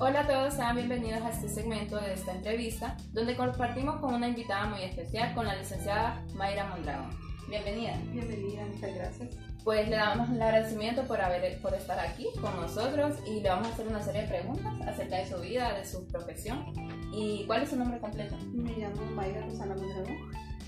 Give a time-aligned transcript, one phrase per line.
[0.00, 4.26] Hola a todos, sean bienvenidos a este segmento de esta entrevista, donde compartimos con una
[4.26, 7.10] invitada muy especial, con la licenciada Mayra Mondragón.
[7.48, 7.96] Bienvenida.
[8.10, 9.28] Bienvenida, muchas gracias.
[9.62, 13.68] Pues le damos el agradecimiento por, haber, por estar aquí con nosotros y le vamos
[13.68, 16.64] a hacer una serie de preguntas acerca de su vida, de su profesión.
[17.12, 18.36] ¿Y cuál es su nombre completo?
[18.52, 20.16] Me llamo Mayra Rosana Mondragón.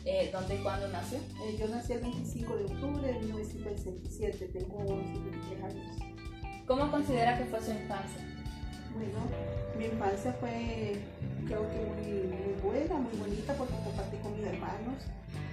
[0.04, 1.18] Eh, ¿Dónde y cuándo nació?
[1.18, 5.96] Eh, yo nací el 25 de octubre de 1967, tengo 53 años.
[6.65, 8.35] ¿Cómo considera que fue su infancia?
[8.96, 9.20] Bueno,
[9.78, 10.96] mi infancia fue
[11.46, 15.04] creo que muy, muy buena, muy bonita porque compartí con mis hermanos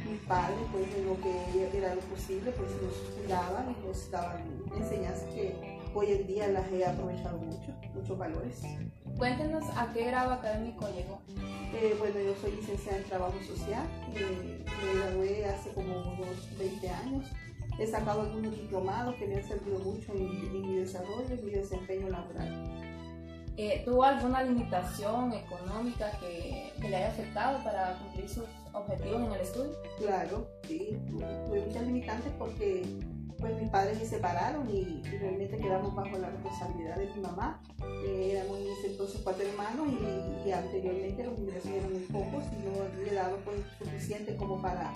[0.10, 4.44] mis padres, pues en lo que era lo posible, pues nos cuidaban y nos daban
[4.76, 5.56] enseñanzas que
[5.94, 8.62] hoy en día las he aprovechado mucho, muchos valores.
[9.18, 11.22] Cuéntenos a qué grado académico llegó.
[11.74, 16.90] Eh, bueno, yo soy licenciada en Trabajo Social, eh, me gradué hace como unos 20
[16.90, 17.26] años.
[17.80, 21.52] He sacado algunos diplomados que me han servido mucho en, en mi desarrollo, en mi
[21.52, 22.83] desempeño laboral.
[23.56, 29.42] Eh, ¿Tuvo alguna limitación económica que, le haya afectado para cumplir sus objetivos en el
[29.42, 29.72] estudio?
[30.00, 32.84] Claro, sí, tuve muchas limitantes porque
[33.44, 37.62] pues mis padres se separaron y, realmente quedamos bajo la responsabilidad de mi mamá.
[38.06, 39.86] Eh, éramos en ese entonces cuatro hermanos
[40.46, 44.94] y, anteriormente los ingresos eran muy pocos y no le daba pues, suficiente como para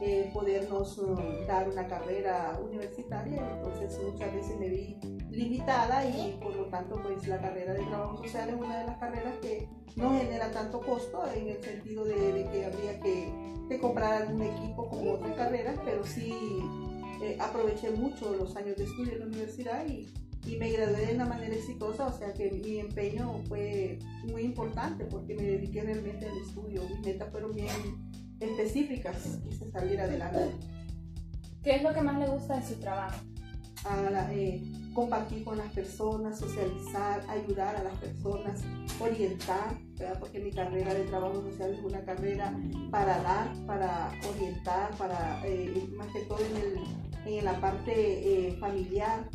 [0.00, 1.14] eh, podernos uh,
[1.46, 3.42] dar una carrera universitaria.
[3.58, 4.96] Entonces muchas veces me vi
[5.28, 8.96] limitada y por lo tanto pues la carrera de trabajo social es una de las
[8.96, 13.30] carreras que no genera tanto costo en el sentido de, que habría que,
[13.68, 16.62] que, comprar algún equipo como otras carreras, pero sí
[17.22, 20.08] eh, aproveché mucho los años de estudio en la universidad y,
[20.46, 25.04] y me gradué de una manera exitosa, o sea que mi empeño fue muy importante
[25.04, 28.10] porque me dediqué realmente al estudio, mis metas fueron bien
[28.40, 30.50] específicas, quise salir adelante.
[31.62, 33.20] ¿Qué es lo que más le gusta de su trabajo?
[33.84, 34.62] A eh,
[34.94, 38.62] compartir con las personas, socializar, ayudar a las personas,
[38.98, 39.78] orientar,
[40.18, 42.58] porque mi carrera de trabajo social es una carrera
[42.90, 48.56] para dar, para orientar, para eh, más que todo en, el, en la parte eh,
[48.58, 49.28] familiar,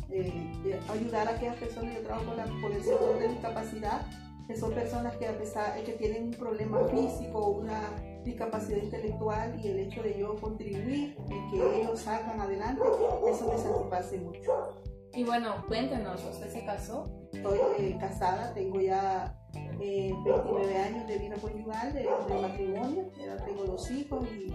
[0.88, 4.06] ayudar a aquellas personas, yo trabajo con, la, con el sector de discapacidad,
[4.46, 7.90] que son personas que a pesar que tienen un problema físico, una
[8.24, 12.82] discapacidad intelectual y el hecho de yo contribuir en que ellos salgan adelante,
[13.28, 14.82] eso me satisface mucho.
[15.14, 17.04] Y bueno, cuéntenos, ¿usted se casó?
[17.32, 19.34] Estoy eh, casada, tengo ya
[19.80, 22.08] eh, 29 años de vida conyugal, de,
[22.40, 24.52] matrimonio, ya tengo dos hijos y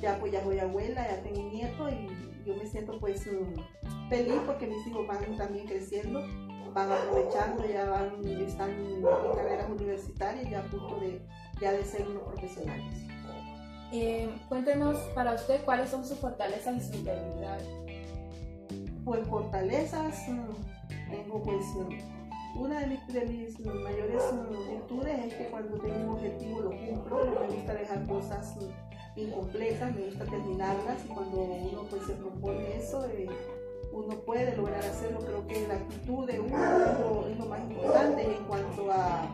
[0.00, 2.06] ya pues ya soy abuela, ya tengo un nieto y
[2.44, 6.20] yo me siento pues mm, feliz porque mis hijos van también creciendo,
[6.72, 9.02] van aprovechando, ya van, están en
[9.34, 11.20] carreras universitarias ya a punto de,
[11.60, 13.10] ya de ser unos profesionales.
[13.92, 17.66] Eh, cuéntenos para usted cuáles son sus fortalezas y sus debilidades.
[19.04, 24.22] Pues fortalezas, mm, tengo pues mm, una de mis, mayores
[24.68, 28.56] virtudes es que cuando tengo un objetivo lo cumplo, no me gusta dejar cosas
[29.16, 33.28] incompletas, me gusta terminarlas y cuando uno pues se propone eso, eh,
[33.92, 35.20] uno puede lograr hacerlo.
[35.20, 39.28] Creo que la actitud de uno es lo más importante en cuanto a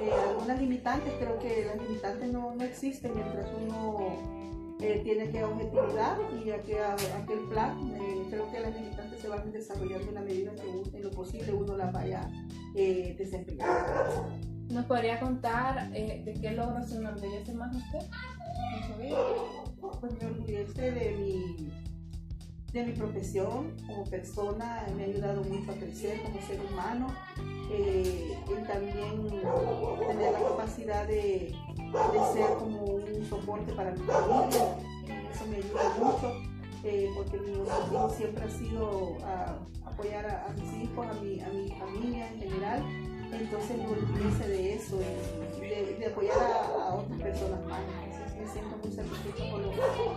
[0.00, 4.38] eh, algunas limitantes, creo que las limitantes no, no existen mientras uno
[4.80, 6.78] eh, tiene que objetividad y aquel,
[7.20, 11.02] aquel plan, eh, creo que las limitantes se van desarrollando en la medida que en
[11.02, 12.30] lo posible uno las vaya
[12.76, 14.28] eh, desempeñando.
[14.70, 18.06] ¿Nos podría contar de qué logro se enorgullece más usted?
[19.80, 21.67] Pues me enorgullece de mi
[22.78, 27.08] de mi profesión como persona, me ha ayudado mucho a crecer como ser humano
[27.72, 29.28] eh, y también
[30.06, 31.54] tener la capacidad de,
[32.32, 34.76] ser como un soporte para mi familia,
[35.32, 36.32] eso me ayuda mucho.
[36.84, 41.48] Eh, porque mi objetivo siempre ha sido ah, apoyar a, mis hijos, a mi, a
[41.48, 42.82] mi familia en general,
[43.32, 44.96] entonces me de eso,
[45.60, 47.80] de, de apoyar a, a otras personas más
[48.38, 49.44] me siento muy satisfecha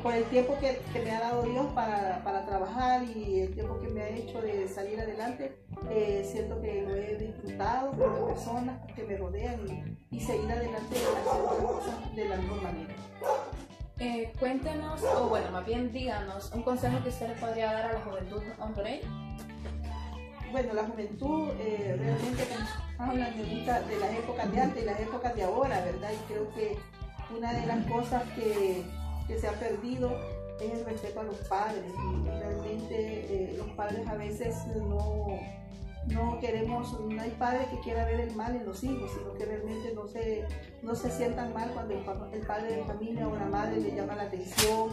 [0.04, 3.88] por, el tiempo que, me ha dado Dios para, para, trabajar y el tiempo que
[3.88, 5.58] me ha hecho de salir adelante.
[5.90, 10.96] Eh, siento que lo he disfrutado con las personas que me rodean y, seguir adelante
[10.96, 12.96] haciendo las cosas de la mejor manera.
[14.00, 17.94] Eh, cuéntenos, o bueno, más bien díganos, un consejo que usted le podría dar a
[17.94, 19.08] la juventud hondureña.
[20.52, 25.36] Bueno, la juventud eh, realmente estamos hablando de las épocas de antes y las épocas
[25.36, 26.12] de ahora, ¿verdad?
[26.12, 26.78] Y creo que
[27.38, 28.84] una de las cosas que,
[29.28, 30.12] que se ha perdido
[30.62, 31.92] es el respeto a los padres.
[32.26, 35.28] Realmente eh, los padres a veces no,
[36.08, 39.46] no queremos, no hay padre que quiera ver el mal en los hijos, sino que
[39.46, 40.46] realmente no se
[40.82, 44.24] no se sientan mal cuando el, padre de familia o la madre le llama la
[44.24, 44.90] atención,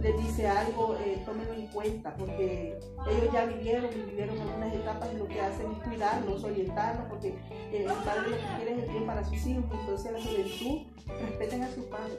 [0.00, 2.78] le dice algo, eh, tómenlo en cuenta, porque
[3.08, 7.28] ellos ya vivieron vivieron algunas etapas y lo que hacen es cuidarlos, orientarlos, porque
[7.72, 11.84] eh, el padre quiere el bien para sus hijos, entonces la juventud respeten a sus
[11.84, 12.18] padres,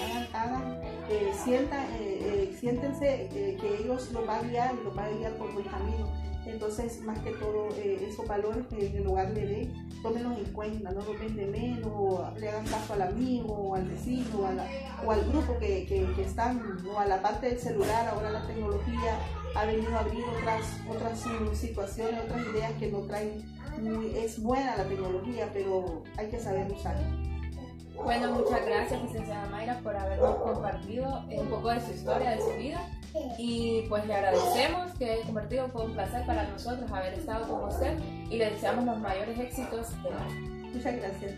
[0.00, 1.86] hagan, hagan eh, sientan,
[2.58, 6.30] siéntense que ellos lo van a guiar y lo van a guiar por buen camino.
[6.46, 9.72] Entonces, más que todo, eh, esos valores que en el hogar le dé,
[10.02, 14.48] tómenlos en cuenta, no lo de menos, le hagan caso al amigo, al vecino,
[15.04, 19.18] o, al grupo que, que, están, o a la parte del celular, ahora la tecnología
[19.54, 23.44] ha venido a abrir otras, otras situaciones, otras ideas que no traen
[23.80, 27.29] muy, es buena la tecnología, pero hay que saber usarla.
[28.04, 32.52] Bueno, muchas gracias, licenciada Mayra, por habernos compartido un poco de su historia, de su
[32.58, 32.88] vida.
[33.38, 37.68] Y pues le agradecemos que haya compartido, fue un placer para nosotros haber estado con
[37.68, 37.98] usted
[38.30, 40.10] y le deseamos los mayores éxitos de
[40.72, 41.34] Muchas gracias.